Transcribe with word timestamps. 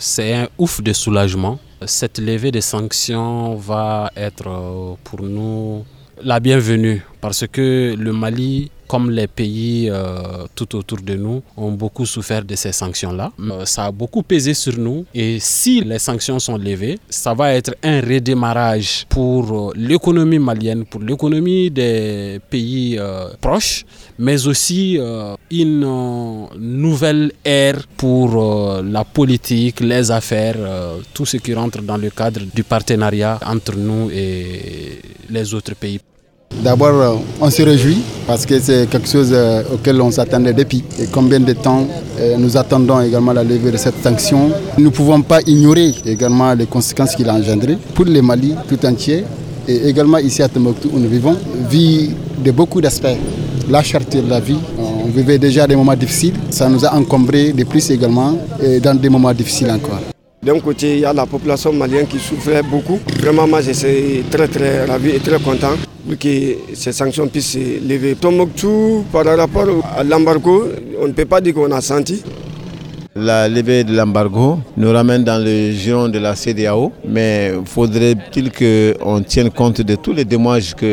c'est 0.00 0.34
un 0.34 0.48
ouf 0.58 0.82
de 0.82 0.92
soulagement. 0.92 1.58
Cette 1.86 2.18
levée 2.18 2.50
des 2.50 2.62
sanctions 2.62 3.54
va 3.54 4.10
être 4.16 4.96
pour 5.04 5.22
nous 5.22 5.84
la 6.22 6.40
bienvenue 6.40 7.02
parce 7.20 7.46
que 7.46 7.94
le 7.96 8.12
Mali 8.12 8.70
comme 8.90 9.08
les 9.08 9.28
pays 9.28 9.88
euh, 9.88 10.46
tout 10.56 10.74
autour 10.74 10.98
de 11.00 11.14
nous 11.14 11.42
ont 11.56 11.70
beaucoup 11.70 12.04
souffert 12.06 12.44
de 12.44 12.56
ces 12.56 12.72
sanctions-là. 12.72 13.30
Euh, 13.38 13.64
ça 13.64 13.84
a 13.84 13.92
beaucoup 13.92 14.24
pesé 14.24 14.52
sur 14.52 14.76
nous 14.76 15.04
et 15.14 15.38
si 15.38 15.80
les 15.82 16.00
sanctions 16.00 16.40
sont 16.40 16.56
levées, 16.56 16.98
ça 17.08 17.32
va 17.32 17.54
être 17.54 17.76
un 17.84 18.00
redémarrage 18.00 19.06
pour 19.08 19.68
euh, 19.68 19.72
l'économie 19.76 20.40
malienne, 20.40 20.84
pour 20.84 21.02
l'économie 21.02 21.70
des 21.70 22.40
pays 22.50 22.98
proches, 23.40 23.84
mais 24.18 24.44
aussi 24.48 24.98
une 25.50 26.46
nouvelle 26.58 27.32
ère 27.44 27.82
pour 27.96 28.82
la 28.82 29.04
politique, 29.04 29.80
les 29.80 30.10
affaires, 30.10 30.56
tout 31.12 31.26
ce 31.26 31.36
qui 31.38 31.54
rentre 31.54 31.82
dans 31.82 31.96
le 31.96 32.10
cadre 32.10 32.40
du 32.54 32.62
partenariat 32.64 33.38
entre 33.46 33.76
nous 33.76 34.10
et 34.10 35.00
les 35.28 35.54
autres 35.54 35.74
pays. 35.74 36.00
D'abord, 36.62 36.88
euh, 37.00 37.14
on 37.40 37.48
se 37.48 37.62
réjouit 37.62 38.02
parce 38.26 38.44
que 38.44 38.58
c'est 38.60 38.90
quelque 38.90 39.08
chose 39.08 39.30
euh, 39.32 39.62
auquel 39.72 40.00
on 40.02 40.10
s'attendait 40.10 40.52
depuis. 40.52 40.84
Et 40.98 41.06
combien 41.06 41.40
de 41.40 41.52
temps 41.54 41.86
euh, 42.18 42.36
nous 42.36 42.56
attendons 42.56 43.00
également 43.00 43.32
la 43.32 43.44
levée 43.44 43.70
de 43.70 43.76
cette 43.78 44.02
sanction. 44.02 44.50
Nous 44.76 44.84
ne 44.84 44.90
pouvons 44.90 45.22
pas 45.22 45.40
ignorer 45.46 45.94
également 46.04 46.52
les 46.52 46.66
conséquences 46.66 47.14
qu'il 47.14 47.28
a 47.30 47.34
engendrées 47.34 47.78
pour 47.94 48.04
le 48.04 48.20
Mali 48.20 48.54
tout 48.68 48.84
entier 48.84 49.24
et 49.68 49.88
également 49.88 50.18
ici 50.18 50.42
à 50.42 50.48
Tombouctou 50.48 50.90
où 50.92 50.98
nous 50.98 51.08
vivons, 51.08 51.36
vit 51.70 52.10
de 52.44 52.50
beaucoup 52.50 52.80
d'aspects. 52.80 53.16
La 53.70 53.82
charte 53.82 54.16
de 54.16 54.28
la 54.28 54.40
vie, 54.40 54.58
on 55.10 55.16
vivait 55.16 55.38
déjà 55.38 55.66
des 55.66 55.74
moments 55.74 55.96
difficiles, 55.96 56.34
ça 56.50 56.68
nous 56.68 56.84
a 56.84 56.94
encombré 56.94 57.52
de 57.52 57.64
plus 57.64 57.90
également 57.90 58.38
et 58.62 58.78
dans 58.78 58.94
des 58.94 59.08
moments 59.08 59.32
difficiles 59.32 59.70
encore. 59.70 59.98
D'un 60.42 60.58
côté, 60.60 60.94
il 60.94 61.00
y 61.00 61.04
a 61.04 61.12
la 61.12 61.26
population 61.26 61.72
malienne 61.72 62.06
qui 62.06 62.18
souffrait 62.18 62.62
beaucoup. 62.62 62.98
Vraiment, 63.18 63.46
moi, 63.46 63.60
je 63.60 63.72
suis 63.72 64.22
très, 64.30 64.48
très 64.48 64.86
ravi 64.86 65.10
et 65.10 65.18
très 65.18 65.38
content 65.40 65.72
que 66.18 66.28
ces 66.74 66.92
sanctions 66.92 67.28
puissent 67.28 67.52
se 67.52 67.58
lever. 67.86 68.14
Tombouctou, 68.14 69.04
par 69.12 69.24
rapport 69.26 69.66
à 69.98 70.02
l'embargo, 70.02 70.68
on 71.02 71.08
ne 71.08 71.12
peut 71.12 71.26
pas 71.26 71.40
dire 71.40 71.54
qu'on 71.54 71.70
a 71.72 71.80
senti. 71.80 72.22
La 73.16 73.48
levée 73.48 73.82
de 73.82 73.92
l'embargo 73.92 74.60
nous 74.76 74.92
ramène 74.92 75.24
dans 75.24 75.42
le 75.42 75.72
giron 75.72 76.08
de 76.08 76.20
la 76.20 76.36
CDAO, 76.36 76.92
mais 77.04 77.50
faudrait-il 77.64 78.52
qu'on 78.52 79.20
tienne 79.22 79.50
compte 79.50 79.80
de 79.80 79.96
tous 79.96 80.12
les 80.12 80.24
dommages 80.24 80.76
que 80.76 80.84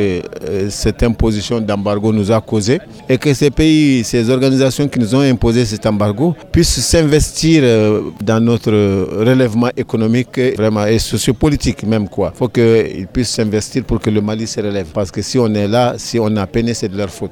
euh, 0.49 0.67
cette 0.71 1.03
imposition 1.03 1.61
d'embargo 1.61 2.11
nous 2.11 2.31
a 2.31 2.41
causé 2.41 2.79
et 3.07 3.19
que 3.19 3.31
ces 3.35 3.51
pays, 3.51 4.03
ces 4.03 4.31
organisations 4.31 4.87
qui 4.87 4.97
nous 4.97 5.13
ont 5.13 5.19
imposé 5.21 5.63
cet 5.65 5.85
embargo 5.85 6.35
puissent 6.51 6.79
s'investir 6.79 7.61
euh, 7.63 8.01
dans 8.23 8.43
notre 8.43 8.71
relèvement 8.71 9.69
économique 9.77 10.39
et 10.39 10.97
sociopolitique 10.97 11.83
même. 11.83 12.07
Il 12.17 12.31
faut 12.33 12.47
qu'ils 12.47 13.05
puissent 13.13 13.29
s'investir 13.29 13.83
pour 13.83 13.99
que 13.99 14.09
le 14.09 14.21
Mali 14.21 14.47
se 14.47 14.59
relève. 14.59 14.87
Parce 14.91 15.11
que 15.11 15.21
si 15.21 15.37
on 15.37 15.53
est 15.53 15.67
là, 15.67 15.93
si 15.97 16.17
on 16.19 16.35
a 16.35 16.47
peiné, 16.47 16.73
c'est 16.73 16.89
de 16.89 16.97
leur 16.97 17.11
faute. 17.11 17.29